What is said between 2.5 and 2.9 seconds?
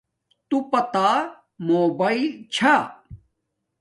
چھا